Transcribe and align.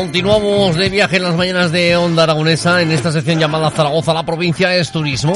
Continuamos 0.00 0.76
de 0.76 0.88
viaje 0.88 1.18
en 1.18 1.24
las 1.24 1.36
mañanas 1.36 1.72
de 1.72 1.94
Onda 1.94 2.22
Aragonesa 2.22 2.80
en 2.80 2.90
esta 2.90 3.12
sección 3.12 3.38
llamada 3.38 3.68
Zaragoza, 3.68 4.14
la 4.14 4.24
provincia 4.24 4.74
es 4.74 4.90
turismo. 4.90 5.34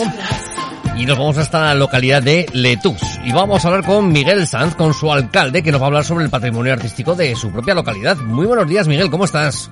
Y 0.96 1.04
nos 1.04 1.18
vamos 1.18 1.36
hasta 1.36 1.66
la 1.66 1.74
localidad 1.74 2.22
de 2.22 2.46
Letús. 2.54 3.20
Y 3.26 3.32
vamos 3.34 3.62
a 3.62 3.68
hablar 3.68 3.84
con 3.84 4.10
Miguel 4.10 4.46
Sanz, 4.46 4.74
con 4.74 4.94
su 4.94 5.12
alcalde, 5.12 5.62
que 5.62 5.70
nos 5.70 5.82
va 5.82 5.84
a 5.84 5.88
hablar 5.88 6.04
sobre 6.04 6.24
el 6.24 6.30
patrimonio 6.30 6.72
artístico 6.72 7.14
de 7.14 7.36
su 7.36 7.52
propia 7.52 7.74
localidad. 7.74 8.16
Muy 8.16 8.46
buenos 8.46 8.66
días, 8.66 8.88
Miguel, 8.88 9.10
¿cómo 9.10 9.26
estás? 9.26 9.70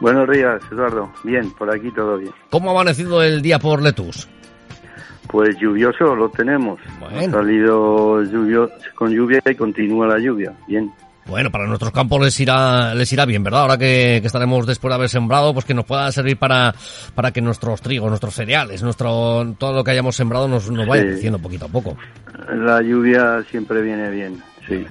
Buenos 0.00 0.30
días, 0.30 0.62
Eduardo. 0.70 1.10
Bien, 1.24 1.50
por 1.50 1.68
aquí 1.74 1.90
todo 1.90 2.18
bien. 2.18 2.32
¿Cómo 2.50 2.70
ha 2.70 2.74
amanecido 2.74 3.20
el 3.20 3.42
día 3.42 3.58
por 3.58 3.82
Letús? 3.82 4.28
Pues 5.26 5.56
lluvioso 5.58 6.14
lo 6.14 6.28
tenemos. 6.28 6.78
Ha 7.00 7.28
salido 7.28 8.22
lluvio, 8.22 8.70
con 8.94 9.10
lluvia 9.10 9.42
y 9.44 9.56
continúa 9.56 10.06
la 10.06 10.20
lluvia. 10.20 10.52
Bien. 10.68 10.88
Bueno, 11.26 11.50
para 11.50 11.66
nuestros 11.66 11.92
campos 11.92 12.20
les 12.20 12.38
irá, 12.40 12.94
les 12.94 13.12
irá 13.12 13.24
bien, 13.24 13.44
¿verdad? 13.44 13.62
Ahora 13.62 13.78
que, 13.78 14.16
estaremos 14.16 14.66
después 14.66 14.90
de 14.90 14.94
haber 14.96 15.08
sembrado, 15.08 15.52
pues 15.52 15.64
que 15.64 15.74
nos 15.74 15.84
pueda 15.84 16.10
servir 16.10 16.36
para, 16.36 16.74
para 17.14 17.30
que 17.30 17.40
nuestros 17.40 17.80
trigos, 17.80 18.08
nuestros 18.08 18.34
cereales, 18.34 18.82
nuestro, 18.82 19.54
todo 19.58 19.72
lo 19.72 19.84
que 19.84 19.92
hayamos 19.92 20.16
sembrado 20.16 20.48
nos, 20.48 20.70
nos 20.70 20.86
vaya 20.86 21.04
creciendo 21.04 21.38
poquito 21.38 21.66
a 21.66 21.68
poco. 21.68 21.96
La 22.54 22.82
lluvia 22.82 23.44
siempre 23.50 23.82
viene 23.82 24.10
bien, 24.10 24.42
sí. 24.66 24.84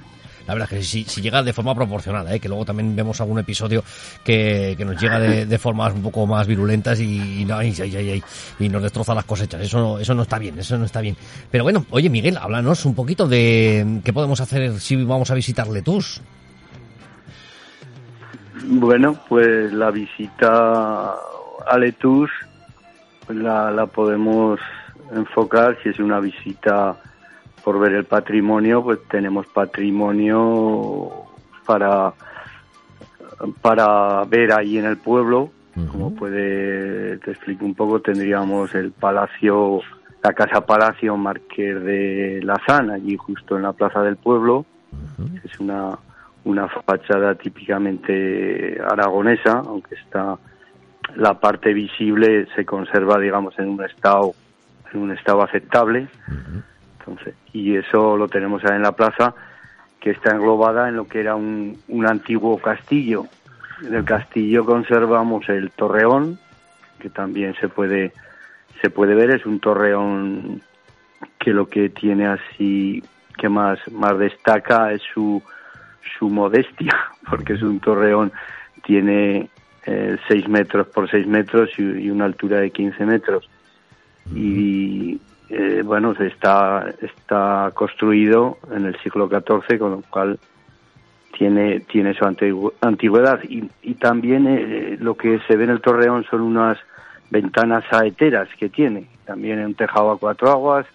La 0.48 0.54
verdad 0.54 0.70
es 0.72 0.80
que 0.80 0.84
si, 0.84 1.04
si 1.04 1.22
llega 1.22 1.44
de 1.44 1.54
forma 1.54 1.76
proporcionada, 1.76 2.34
¿eh? 2.34 2.40
que 2.40 2.48
luego 2.48 2.66
también 2.66 2.96
vemos 2.96 3.20
algún 3.22 3.40
episodio 3.40 3.84
que, 4.24 4.76
que 4.78 4.86
nos 4.86 5.00
llega 5.02 5.20
de, 5.20 5.46
de, 5.46 5.58
formas 5.58 5.94
un 5.94 6.02
poco 6.02 6.26
más 6.26 6.48
virulentas 6.48 7.00
y, 7.00 7.42
y, 7.42 8.70
nos 8.70 8.84
destroza 8.84 9.14
las 9.14 9.26
cosechas. 9.26 9.62
Eso, 9.62 10.00
eso 10.00 10.14
no 10.14 10.24
está 10.24 10.40
bien, 10.40 10.58
eso 10.60 10.78
no 10.78 10.86
está 10.86 11.02
bien. 11.02 11.16
Pero 11.50 11.64
bueno, 11.64 11.86
oye 11.92 12.10
Miguel, 12.10 12.38
háblanos 12.38 12.86
un 12.86 12.96
poquito 12.96 13.28
de 13.28 14.02
qué 14.04 14.14
podemos 14.14 14.42
hacer 14.42 14.80
si 14.80 15.04
vamos 15.04 15.32
a 15.32 15.36
visitar 15.36 15.68
Letús. 15.68 16.22
Bueno, 18.66 19.20
pues 19.28 19.74
la 19.74 19.92
visita 19.92 21.14
a 21.68 21.78
Letús 21.78 22.30
la, 23.30 23.72
la 23.72 23.86
podemos 23.88 24.60
enfocar 25.14 25.78
si 25.82 25.90
es 25.90 26.00
una 26.00 26.20
visita 26.20 26.96
por 27.64 27.80
ver 27.80 27.94
el 27.94 28.06
patrimonio, 28.06 28.84
pues 28.84 29.00
tenemos 29.10 29.48
patrimonio 29.48 31.12
para, 31.66 32.14
para 33.62 34.24
ver 34.26 34.54
ahí 34.54 34.78
en 34.78 34.86
el 34.86 34.98
pueblo. 34.98 35.52
Como 35.90 36.14
puede, 36.14 37.18
te 37.20 37.32
explico 37.32 37.64
un 37.64 37.76
poco, 37.76 38.02
tendríamos 38.02 38.76
el 38.76 38.92
palacio, 38.92 39.80
la 40.22 40.34
casa 40.34 40.66
palacio 40.66 41.16
Marqués 41.16 41.82
de 41.82 42.42
Lazán, 42.44 42.90
allí 42.90 43.16
justo 43.16 43.56
en 43.56 43.64
la 43.64 43.72
plaza 43.72 44.02
del 44.02 44.18
pueblo. 44.18 44.66
Es 45.46 45.60
una, 45.62 45.98
una 46.44 46.68
fachada 46.68 47.36
típicamente 47.36 48.82
aragonesa, 48.82 49.60
aunque 49.66 49.96
está 49.96 50.38
la 51.16 51.40
parte 51.40 51.74
visible 51.74 52.48
se 52.56 52.66
conserva, 52.66 53.20
digamos, 53.20 53.58
en 53.60 53.70
un 53.70 53.84
estado, 53.84 54.34
en 54.94 55.02
un 55.02 55.12
estado 55.12 55.44
aceptable. 55.44 56.08
Entonces, 57.02 57.36
y 57.54 57.76
eso 57.76 58.16
lo 58.16 58.28
tenemos 58.28 58.64
ahí 58.66 58.76
en 58.76 58.84
la 58.84 58.92
plaza, 58.94 59.34
que 60.00 60.12
está 60.12 60.32
englobada 60.32 60.90
en 60.90 60.96
lo 60.96 61.08
que 61.08 61.20
era 61.20 61.36
un, 61.36 61.80
un 61.88 62.08
antiguo 62.08 62.58
castillo. 62.58 63.26
En 63.84 63.94
el 63.94 64.06
castillo 64.06 64.66
conservamos 64.66 65.48
el 65.50 65.72
torreón, 65.72 66.40
que 67.00 67.10
también 67.10 67.56
se 67.56 67.68
puede, 67.70 68.14
se 68.82 68.90
puede 68.90 69.16
ver, 69.16 69.32
es 69.32 69.46
un 69.46 69.60
torreón 69.60 70.62
que 71.40 71.52
lo 71.52 71.68
que 71.68 71.90
tiene 71.90 72.28
así, 72.28 73.04
que 73.38 73.50
más, 73.50 73.80
más 73.92 74.18
destaca 74.18 74.92
es 74.92 75.02
su, 75.14 75.42
su 76.18 76.30
modestia, 76.30 76.94
porque 77.30 77.54
es 77.54 77.62
un 77.62 77.80
torreón, 77.80 78.32
tiene 78.84 79.50
eh, 79.86 80.18
6 80.28 80.48
metros 80.48 80.88
por 80.88 81.10
6 81.10 81.28
metros 81.28 81.70
y, 81.78 81.84
y, 81.84 82.10
una 82.10 82.26
altura 82.26 82.58
de 82.60 82.72
15 82.72 83.06
metros. 83.06 83.50
Y, 84.34 85.21
bueno, 85.92 86.14
está, 86.14 86.86
está 87.02 87.70
construido 87.74 88.60
en 88.74 88.86
el 88.86 88.98
siglo 89.02 89.28
XIV, 89.28 89.78
con 89.78 89.92
lo 89.92 90.02
cual 90.10 90.40
tiene, 91.38 91.82
tiene 91.82 92.14
su 92.14 92.24
antigüedad. 92.80 93.42
Y, 93.44 93.70
y 93.82 93.96
también 93.96 94.48
eh, 94.48 94.96
lo 95.02 95.16
que 95.16 95.42
se 95.50 95.58
ve 95.58 95.66
en 95.66 95.72
el 95.72 95.82
torreón 95.82 96.24
son 96.32 96.44
unas 96.44 96.78
ventanas 97.30 97.84
saeteras 97.92 98.48
que 98.58 98.70
tiene, 98.70 99.10
también 99.26 99.60
un 99.66 99.76
tejado 99.76 100.12
a 100.12 100.18
cuatro 100.18 100.50
aguas. 100.50 100.86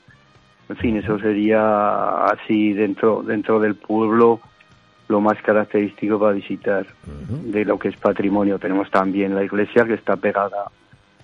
En 0.70 0.76
fin, 0.76 0.96
eso 0.96 1.18
sería 1.18 2.24
así 2.28 2.72
dentro, 2.72 3.22
dentro 3.22 3.60
del 3.60 3.74
pueblo 3.74 4.40
lo 5.08 5.20
más 5.20 5.36
característico 5.42 6.18
para 6.18 6.32
visitar 6.32 6.86
de 7.28 7.66
lo 7.66 7.78
que 7.78 7.88
es 7.88 7.96
patrimonio. 7.98 8.58
Tenemos 8.58 8.90
también 8.90 9.34
la 9.34 9.44
iglesia 9.44 9.84
que 9.84 9.92
está 9.92 10.16
pegada 10.16 10.70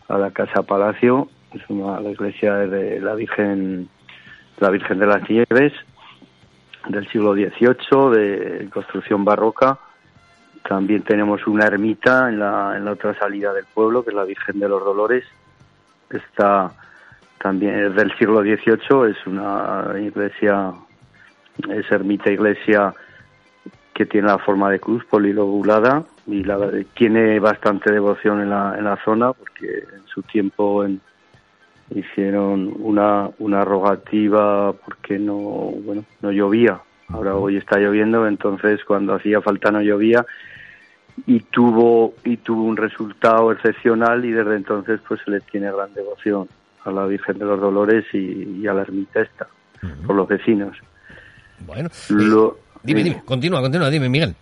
a 0.09 0.19
la 0.19 0.31
casa 0.31 0.63
palacio 0.63 1.31
es 1.55 1.63
una, 1.69 2.01
la 2.01 2.11
iglesia 2.11 2.55
de 2.55 3.01
la 3.01 3.15
Virgen, 3.15 3.89
la 4.59 4.71
Virgen 4.71 4.99
de 4.99 5.07
las 5.07 5.29
Nieves 5.29 5.73
del 6.89 7.09
siglo 7.09 7.35
XVIII, 7.35 8.11
de 8.11 8.69
construcción 8.71 9.25
barroca. 9.25 9.79
También 10.69 11.03
tenemos 11.03 11.47
una 11.47 11.67
ermita 11.67 12.29
en 12.29 12.39
la, 12.39 12.77
en 12.77 12.85
la 12.85 12.93
otra 12.93 13.15
salida 13.15 13.53
del 13.53 13.67
pueblo, 13.73 14.05
que 14.05 14.11
es 14.11 14.17
la 14.17 14.25
Virgen 14.25 14.59
de 14.59 14.69
los 14.69 14.85
Dolores. 14.85 15.25
Está 16.11 16.73
también 17.39 17.95
del 17.95 18.17
siglo 18.17 18.41
XVIII, 18.41 19.11
es 19.11 19.27
una 19.27 19.95
iglesia, 19.99 20.73
es 21.69 21.91
ermita 21.91 22.31
iglesia 22.31 22.95
que 23.95 24.07
tiene 24.07 24.29
la 24.29 24.39
forma 24.39 24.71
de 24.71 24.81
cruz 24.81 25.05
polilobulada 25.05 26.05
y 26.27 26.45
la, 26.45 26.59
tiene 26.95 27.39
bastante 27.41 27.93
devoción 27.93 28.41
en 28.41 28.51
la, 28.51 28.75
en 28.79 28.85
la 28.85 28.97
zona 29.05 29.33
porque 29.33 29.85
en 29.95 30.07
su 30.07 30.23
tiempo 30.23 30.85
en, 30.85 31.01
hicieron 31.95 32.75
una, 32.79 33.31
una 33.39 33.65
rogativa 33.65 34.73
porque 34.73 35.19
no, 35.19 35.35
bueno, 35.35 36.05
no 36.21 36.33
llovía. 36.33 36.81
Ahora 37.09 37.37
hoy 37.37 37.57
está 37.57 37.79
lloviendo, 37.79 38.27
entonces 38.27 38.85
cuando 38.85 39.15
hacía 39.15 39.41
falta 39.41 39.71
no 39.71 39.83
llovía 39.83 40.25
y 41.27 41.41
tuvo 41.41 42.15
y 42.25 42.39
tuvo 42.39 42.65
un 42.65 42.77
resultado 42.77 43.53
excepcional 43.53 44.25
y 44.25 44.33
desde 44.33 44.57
entonces 44.57 45.01
pues 45.07 45.21
se 45.25 45.31
le 45.31 45.41
tiene 45.41 45.71
gran 45.71 45.93
devoción 45.93 46.49
a 46.85 46.91
la 46.91 47.05
Virgen 47.07 47.39
de 47.39 47.45
los 47.45 47.61
Dolores 47.61 48.05
y, 48.13 48.67
a 48.67 48.73
la 48.73 48.83
ermita 48.83 49.21
esta 49.21 49.47
por 50.07 50.17
los 50.17 50.29
vecinos. 50.29 50.77
Bueno, 51.67 51.91
Lo, 52.09 52.59
dime, 52.83 53.05
dime, 53.05 53.23
continúa, 53.25 53.61
continúa, 53.61 53.91
dime, 53.91 54.09
Miguel. 54.09 54.35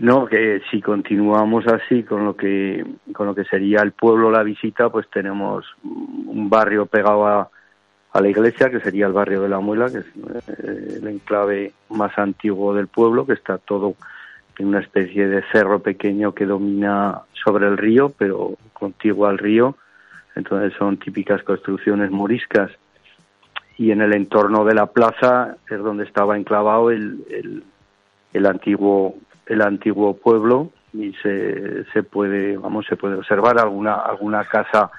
No, 0.00 0.26
que 0.26 0.60
si 0.70 0.80
continuamos 0.80 1.66
así 1.68 2.02
con 2.02 2.24
lo 2.24 2.36
que 2.36 2.84
con 3.12 3.26
lo 3.28 3.34
que 3.34 3.44
sería 3.44 3.80
el 3.80 3.92
pueblo 3.92 4.30
la 4.30 4.42
visita, 4.42 4.90
pues 4.90 5.08
tenemos 5.08 5.64
un 5.84 6.50
barrio 6.50 6.86
pegado 6.86 7.26
a, 7.26 7.48
a 8.12 8.20
la 8.20 8.28
iglesia, 8.28 8.70
que 8.70 8.80
sería 8.80 9.06
el 9.06 9.12
barrio 9.12 9.42
de 9.42 9.48
la 9.48 9.60
Muela, 9.60 9.86
que 9.90 9.98
es 9.98 10.06
eh, 10.06 10.98
el 11.00 11.06
enclave 11.06 11.72
más 11.90 12.16
antiguo 12.18 12.74
del 12.74 12.88
pueblo, 12.88 13.24
que 13.24 13.34
está 13.34 13.58
todo 13.58 13.94
en 14.58 14.68
una 14.68 14.80
especie 14.80 15.28
de 15.28 15.42
cerro 15.52 15.80
pequeño 15.80 16.32
que 16.32 16.46
domina 16.46 17.22
sobre 17.32 17.66
el 17.66 17.76
río, 17.76 18.12
pero 18.16 18.56
contiguo 18.72 19.26
al 19.26 19.38
río. 19.38 19.76
Entonces 20.34 20.72
son 20.76 20.96
típicas 20.96 21.42
construcciones 21.44 22.10
moriscas. 22.10 22.70
Y 23.76 23.90
en 23.90 24.00
el 24.00 24.12
entorno 24.12 24.64
de 24.64 24.74
la 24.74 24.86
plaza 24.86 25.56
es 25.68 25.78
donde 25.78 26.04
estaba 26.04 26.36
enclavado 26.36 26.90
el, 26.90 27.24
el, 27.30 27.64
el 28.32 28.46
antiguo 28.46 29.16
el 29.46 29.62
antiguo 29.62 30.16
pueblo 30.16 30.70
y 30.92 31.12
se, 31.22 31.84
se 31.92 32.02
puede 32.02 32.56
vamos 32.56 32.86
se 32.86 32.96
puede 32.96 33.16
observar 33.16 33.58
alguna 33.58 33.94
alguna 33.94 34.44
casa 34.44 34.90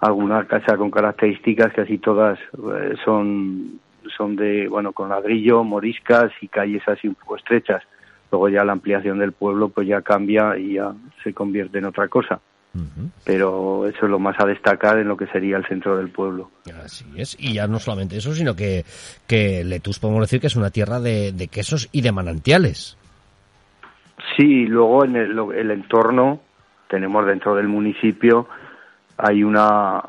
alguna 0.00 0.46
casa 0.46 0.76
con 0.76 0.90
características 0.90 1.72
casi 1.74 1.98
todas 1.98 2.38
eh, 2.40 2.94
son 3.04 3.80
son 4.16 4.36
de 4.36 4.68
bueno 4.68 4.92
con 4.92 5.10
ladrillo 5.10 5.62
moriscas 5.64 6.32
y 6.40 6.48
calles 6.48 6.82
así 6.88 7.08
un 7.08 7.14
poco 7.14 7.36
estrechas 7.36 7.82
luego 8.30 8.48
ya 8.48 8.64
la 8.64 8.72
ampliación 8.72 9.18
del 9.18 9.32
pueblo 9.32 9.68
pues 9.68 9.86
ya 9.86 10.00
cambia 10.00 10.56
y 10.56 10.74
ya 10.74 10.92
se 11.22 11.32
convierte 11.34 11.78
en 11.78 11.84
otra 11.84 12.08
cosa 12.08 12.40
pero 13.24 13.86
eso 13.86 13.98
es 14.04 14.10
lo 14.10 14.18
más 14.18 14.36
a 14.40 14.46
destacar 14.46 14.98
en 14.98 15.08
lo 15.08 15.16
que 15.16 15.26
sería 15.26 15.58
el 15.58 15.66
centro 15.66 15.98
del 15.98 16.08
pueblo. 16.08 16.50
Así 16.82 17.04
es, 17.16 17.36
y 17.38 17.54
ya 17.54 17.66
no 17.66 17.78
solamente 17.78 18.16
eso, 18.16 18.34
sino 18.34 18.56
que, 18.56 18.84
que 19.26 19.62
Letus 19.62 19.98
podemos 19.98 20.22
decir 20.22 20.40
que 20.40 20.46
es 20.46 20.56
una 20.56 20.70
tierra 20.70 20.98
de, 20.98 21.32
de 21.32 21.48
quesos 21.48 21.88
y 21.92 22.00
de 22.00 22.12
manantiales. 22.12 22.96
Sí, 24.36 24.66
luego 24.66 25.04
en 25.04 25.16
el, 25.16 25.38
el, 25.54 25.70
entorno 25.70 26.40
tenemos 26.88 27.26
dentro 27.26 27.54
del 27.54 27.68
municipio 27.68 28.48
hay 29.18 29.44
una 29.44 30.02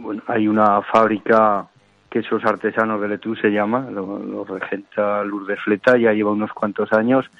bueno, 0.00 0.22
hay 0.26 0.46
una 0.46 0.82
fábrica 0.82 1.66
quesos 2.10 2.44
artesanos 2.44 3.00
de 3.00 3.08
Letú 3.08 3.34
se 3.36 3.50
llama, 3.50 3.88
lo, 3.90 4.18
lo 4.18 4.44
regenta 4.44 5.24
Lourdes 5.24 5.60
Fleta, 5.60 5.96
ya 5.96 6.12
lleva 6.12 6.30
unos 6.30 6.52
cuantos 6.52 6.92
años 6.92 7.30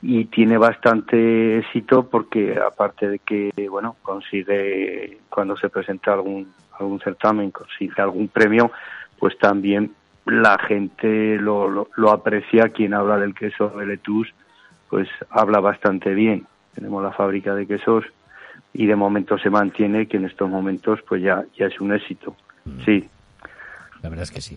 y 0.00 0.26
tiene 0.26 0.56
bastante 0.56 1.58
éxito 1.58 2.08
porque 2.08 2.56
aparte 2.56 3.08
de 3.08 3.18
que 3.18 3.50
bueno 3.68 3.96
consigue 4.02 5.18
cuando 5.28 5.56
se 5.56 5.68
presenta 5.68 6.12
algún 6.12 6.52
algún 6.78 7.00
certamen 7.00 7.50
consigue 7.50 8.00
algún 8.00 8.28
premio 8.28 8.70
pues 9.18 9.36
también 9.38 9.92
la 10.24 10.56
gente 10.58 11.36
lo, 11.36 11.68
lo, 11.68 11.88
lo 11.96 12.10
aprecia 12.12 12.68
quien 12.68 12.94
habla 12.94 13.16
del 13.16 13.34
queso 13.34 13.70
de 13.70 13.86
Letus 13.86 14.32
pues 14.88 15.08
habla 15.30 15.60
bastante 15.60 16.14
bien. 16.14 16.46
Tenemos 16.74 17.02
la 17.02 17.12
fábrica 17.12 17.54
de 17.54 17.66
quesos 17.66 18.04
y 18.72 18.86
de 18.86 18.96
momento 18.96 19.38
se 19.38 19.50
mantiene 19.50 20.06
que 20.06 20.16
en 20.16 20.26
estos 20.26 20.48
momentos 20.48 21.00
pues 21.08 21.22
ya, 21.22 21.44
ya 21.56 21.66
es 21.66 21.80
un 21.80 21.92
éxito. 21.92 22.36
Mm. 22.64 22.84
Sí. 22.84 23.08
La 24.02 24.08
verdad 24.08 24.22
es 24.24 24.30
que 24.30 24.40
sí. 24.40 24.56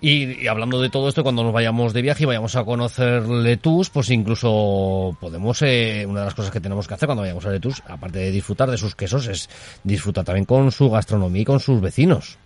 Y, 0.00 0.42
y, 0.42 0.48
hablando 0.48 0.82
de 0.82 0.90
todo 0.90 1.08
esto, 1.08 1.22
cuando 1.22 1.44
nos 1.44 1.52
vayamos 1.52 1.92
de 1.92 2.02
viaje 2.02 2.24
y 2.24 2.26
vayamos 2.26 2.56
a 2.56 2.64
conocer 2.64 3.22
Letus, 3.28 3.88
pues 3.90 4.10
incluso 4.10 5.16
podemos, 5.20 5.62
eh, 5.62 6.04
una 6.08 6.20
de 6.20 6.24
las 6.24 6.34
cosas 6.34 6.50
que 6.50 6.60
tenemos 6.60 6.88
que 6.88 6.94
hacer 6.94 7.06
cuando 7.06 7.22
vayamos 7.22 7.46
a 7.46 7.50
Letus, 7.50 7.84
aparte 7.88 8.18
de 8.18 8.32
disfrutar 8.32 8.68
de 8.68 8.78
sus 8.78 8.96
quesos, 8.96 9.28
es 9.28 9.48
disfrutar 9.84 10.24
también 10.24 10.44
con 10.44 10.72
su 10.72 10.90
gastronomía 10.90 11.42
y 11.42 11.44
con 11.44 11.60
sus 11.60 11.80
vecinos. 11.80 12.36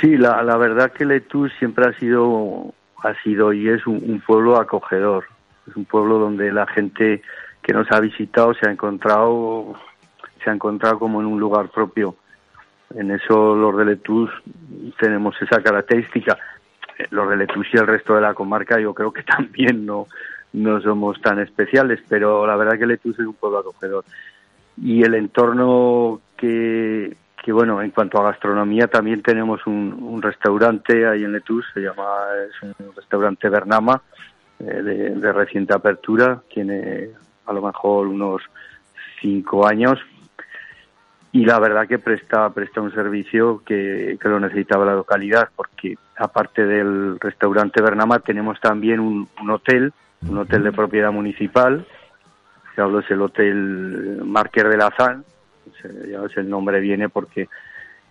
Sí, 0.00 0.16
la, 0.16 0.42
la 0.42 0.56
verdad 0.56 0.90
que 0.90 1.04
Letus 1.04 1.52
siempre 1.60 1.86
ha 1.86 1.98
sido 2.00 2.74
ha 3.02 3.14
sido 3.22 3.52
y 3.52 3.68
es 3.68 3.86
un, 3.86 3.96
un, 3.96 4.20
pueblo 4.20 4.56
acogedor. 4.56 5.24
Es 5.66 5.76
un 5.76 5.84
pueblo 5.84 6.18
donde 6.18 6.52
la 6.52 6.66
gente 6.66 7.22
que 7.62 7.72
nos 7.72 7.90
ha 7.92 8.00
visitado 8.00 8.54
se 8.54 8.68
ha 8.68 8.72
encontrado 8.72 9.76
se 10.42 10.50
ha 10.50 10.52
encontrado 10.52 10.98
como 10.98 11.20
en 11.20 11.26
un 11.26 11.38
lugar 11.38 11.68
propio. 11.68 12.16
En 12.94 13.10
eso 13.10 13.54
los 13.54 13.76
de 13.76 13.84
Letus 13.84 14.30
tenemos 14.98 15.34
esa 15.40 15.62
característica. 15.62 16.36
Los 17.10 17.28
de 17.28 17.36
Letus 17.36 17.66
y 17.72 17.76
el 17.76 17.86
resto 17.86 18.14
de 18.14 18.22
la 18.22 18.34
comarca 18.34 18.80
yo 18.80 18.94
creo 18.94 19.12
que 19.12 19.22
también 19.36 19.86
no, 19.86 20.06
no 20.52 20.80
somos 20.80 21.20
tan 21.20 21.38
especiales, 21.38 22.00
pero 22.08 22.46
la 22.46 22.56
verdad 22.56 22.78
que 22.78 22.86
Letus 22.86 23.18
es 23.18 23.26
un 23.26 23.34
pueblo 23.34 23.58
acogedor. 23.58 24.04
Y 24.82 25.02
el 25.02 25.14
entorno 25.14 26.20
que, 26.36 27.16
que 27.42 27.52
bueno, 27.52 27.80
en 27.80 27.90
cuanto 27.90 28.18
a 28.18 28.30
gastronomía 28.30 28.88
también 28.88 29.22
tenemos 29.22 29.66
un, 29.66 29.96
un 30.00 30.20
restaurante 30.20 31.06
ahí 31.06 31.24
en 31.24 31.32
Letus, 31.32 31.64
se 31.72 31.80
llama, 31.80 32.04
es 32.48 32.62
un 32.62 32.94
restaurante 32.94 33.48
Bernama, 33.48 34.02
eh, 34.58 34.64
de, 34.64 35.10
de, 35.10 35.32
reciente 35.32 35.74
apertura, 35.74 36.42
tiene 36.52 37.10
a 37.46 37.52
lo 37.52 37.62
mejor 37.62 38.08
unos 38.08 38.42
cinco 39.20 39.66
años 39.66 39.98
y 41.32 41.44
la 41.44 41.58
verdad 41.60 41.86
que 41.86 41.98
presta, 41.98 42.50
presta 42.50 42.80
un 42.80 42.92
servicio 42.92 43.62
que, 43.64 44.18
que 44.20 44.28
lo 44.28 44.40
necesitaba 44.40 44.84
la 44.84 44.94
localidad, 44.94 45.48
porque 45.54 45.96
aparte 46.16 46.66
del 46.66 47.18
restaurante 47.20 47.80
Bernama 47.80 48.18
tenemos 48.18 48.60
también 48.60 49.00
un, 49.00 49.28
un 49.40 49.50
hotel, 49.50 49.92
un 50.28 50.38
hotel 50.38 50.64
de 50.64 50.72
propiedad 50.72 51.12
municipal, 51.12 51.86
que 52.74 52.80
hablo 52.80 52.98
es 52.98 53.10
el 53.10 53.22
Hotel 53.22 54.20
Marquer 54.24 54.68
de 54.68 54.76
Lazán, 54.76 55.24
ya 56.10 56.20
ves, 56.20 56.36
el 56.36 56.48
nombre 56.48 56.80
viene 56.80 57.08
porque 57.08 57.48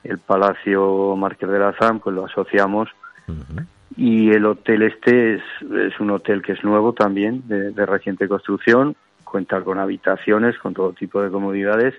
el 0.04 0.18
Palacio 0.20 1.16
Márquez 1.16 1.50
de 1.50 1.60
Lazán, 1.60 2.00
pues 2.00 2.16
lo 2.16 2.26
asociamos. 2.26 2.90
Uh 3.28 3.34
-huh. 3.34 3.66
Y 3.98 4.30
el 4.30 4.46
hotel 4.46 4.84
este 4.84 5.36
es, 5.36 5.42
es, 5.62 6.00
un 6.00 6.12
hotel 6.12 6.42
que 6.42 6.54
es 6.54 6.64
nuevo 6.64 6.94
también, 6.94 7.48
de, 7.48 7.72
de, 7.72 7.86
reciente 7.86 8.28
construcción, 8.28 8.96
cuenta 9.24 9.62
con 9.62 9.78
habitaciones, 9.80 10.58
con 10.60 10.74
todo 10.74 10.94
tipo 10.94 11.22
de 11.22 11.30
comodidades 11.30 11.96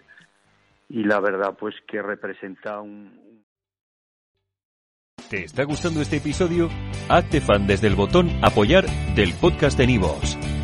y 0.90 1.04
la 1.04 1.20
verdad 1.20 1.56
pues 1.58 1.74
que 1.86 2.02
representa 2.02 2.80
un... 2.80 3.18
¿Te 5.30 5.44
está 5.44 5.64
gustando 5.64 6.00
este 6.00 6.16
episodio? 6.16 6.68
Hazte 7.08 7.40
fan 7.40 7.66
desde 7.66 7.86
el 7.86 7.94
botón 7.94 8.28
apoyar 8.42 8.86
del 9.14 9.32
podcast 9.34 9.78
de 9.78 9.86
Nivos. 9.86 10.36